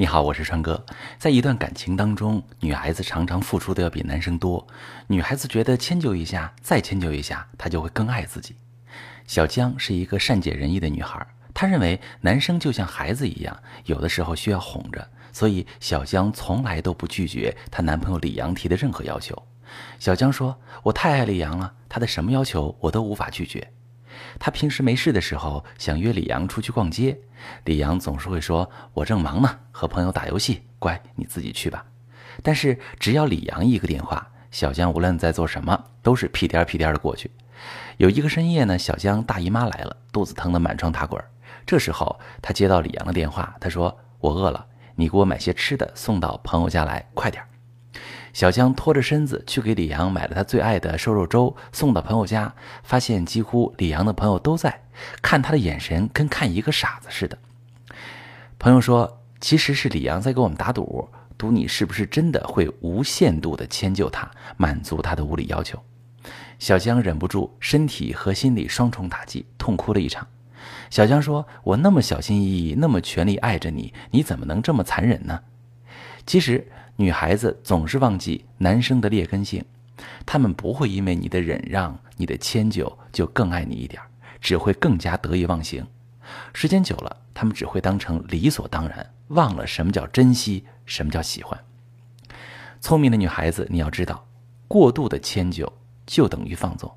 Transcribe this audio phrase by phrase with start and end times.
[0.00, 0.86] 你好，我是川哥。
[1.18, 4.64] 在一段感情当中，女孩子常常付出的要比男生多。
[5.08, 8.54] 女孩子觉得迁就一下，再迁就一下，她就会更爱自己。
[9.26, 19.36] 小江是一个善解人意的女孩，她认为男生就像孩子一样，有的时候需要哄着，所以小江从来都不拒绝她男朋友李阳提的任何要求。
[19.98, 23.68] 小江说：“我太爱李阳了，他的什么要求我都无法拒绝。”
[24.38, 27.18] 他平时没事的时候想约李阳出去逛街，
[27.64, 31.84] 李阳总是会说：“我正忙呢，和朋友打游戏，乖，你自己去吧。”
[32.42, 37.30] 但是只要李阳一个电话，小江无论在做什么，都是屁颠屁颠的过去。
[37.96, 41.22] 有一个深夜呢，小江大姨妈来了，肚子疼得满床打滚。
[41.66, 47.48] 这时候他接到李阳的电话，他说：“我饿了，你给我买些吃的送到朋友家来，快点儿。”
[48.32, 54.82] 小江拖着身子去给李阳买了他最爱的瘦肉粥，送到朋友家，发现几乎李阳的朋友都在，
[55.20, 57.36] 看他的眼神跟看一个傻子似的。
[58.58, 65.82] 朋友说，其实是李阳在给我们打赌，赌你是不是真的会无限度的迁就他，满足他的无理要求。
[66.58, 70.26] 小江忍不住身体和心理双重打击，痛哭了一场。
[70.90, 75.40] 小江说：“我那么小心翼翼，那么全力爱着你，你怎么能这么残忍呢？”
[76.24, 76.70] 其实。
[77.00, 79.64] 女孩子总是忘记男生的劣根性，
[80.26, 84.02] 他们不会因为你的忍让、你的迁就就更爱你一点，
[84.40, 85.86] 只会更加得意忘形。
[86.52, 91.56] 时间久了，他们只会当成理所当然，忘了什么叫珍惜，什么叫喜欢。
[92.80, 94.26] 聪明的女孩子，你要知道，
[94.66, 95.72] 过度的迁就
[96.04, 96.92] 就等于放纵。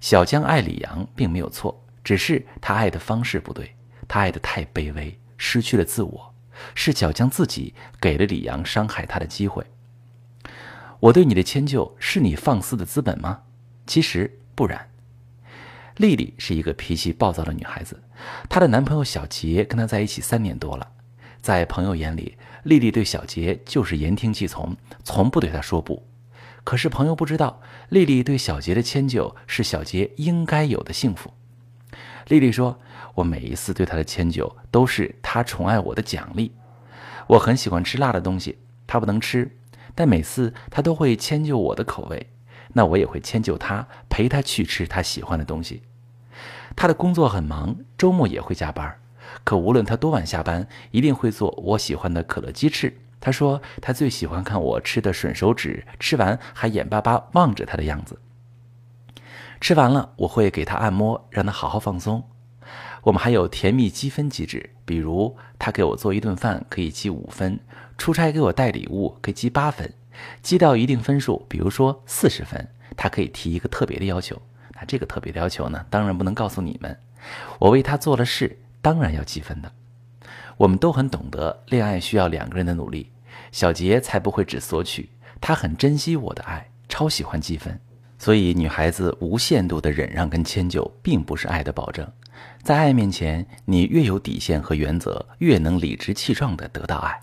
[0.00, 3.76] 小江爱李阳并没有错，只是他爱的方式不对，
[4.08, 6.33] 他爱的太卑微，失去了自我。
[6.74, 9.64] 是小江自己给了李阳伤害他的机会。
[11.00, 13.42] 我对你的迁就是你放肆的资本吗？
[13.86, 14.88] 其实不然。
[15.96, 18.02] 丽丽是一个脾气暴躁的女孩子，
[18.48, 20.92] 她的男朋友小杰跟她在一起三年多了，
[21.40, 26.06] 在朋友眼里，丽丽对小杰就是言听计从，从不对他说不。
[26.64, 31.34] 可是朋友不知道，丽丽对小杰的迁就是小杰应该有的幸福。
[32.28, 32.80] 丽丽说。
[33.14, 36.52] 我每一次对他的迁就，都是他宠爱我的奖励。
[37.26, 39.56] 我很喜欢吃辣的东西，他不能吃，
[39.94, 42.30] 但每次他都会迁就我的口味，
[42.72, 45.82] 那我也会迁就他，陪他去吃他喜欢的东西。
[46.76, 48.98] 他的工作很忙，周末也会加班，
[49.44, 52.92] 可无论他多晚下班，一定会做我喜欢的可乐鸡翅。
[53.20, 58.20] 他说他最喜欢看我吃的吮手指，吃完还眼巴巴望着他的样子。
[59.60, 62.22] 吃完了，我会给他按摩，让他好好放松。
[63.04, 67.60] 我们还有甜蜜积分机制，比如他给我做一顿饭可以积五分，
[67.98, 69.92] 出差给我带礼物可以积八分，
[70.42, 72.66] 积到一定分数，比如说四十分，
[72.96, 74.40] 他可以提一个特别的要求。
[74.74, 76.98] 那这个特别的要求呢，当然不能告诉你们。
[77.58, 79.70] 我为他做了事，当然要积分的。
[80.56, 83.10] 我们都很懂得，恋爱需要两个人的努力。
[83.52, 85.10] 小杰才不会只索取，
[85.42, 87.78] 他很珍惜我的爱，超喜欢积分。
[88.18, 92.10] 所以，女孩子无限度的忍让跟迁就，并不是爱的保证。
[92.62, 97.20] 在爱面前，你越有底线和原则，越能理直气壮的得到爱。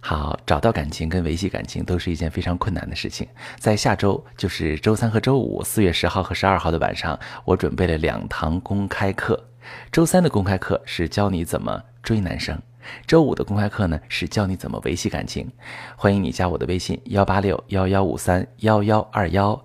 [0.00, 3.26] 好，找到感情跟维系感情都是一件非常困难的事情。
[3.58, 9.48] 在下周，就是周三和周五，四月十号和十二号的晚上，我准备了两堂公开课。
[9.90, 12.56] 周三的公开课是教你怎么追男生。
[13.04, 15.50] 周五的公开课呢，是教你怎么维系感情。
[15.96, 19.60] 欢迎你加我的微信幺八六幺幺五三幺幺二幺，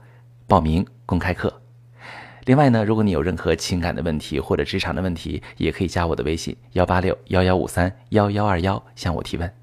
[0.47, 1.60] 报名公开课。
[2.45, 9.60] 另外呢，如果你有任何情感的问题或者职场的问题，也可以加我的微信幺八六幺幺五三幺幺二幺向我提问。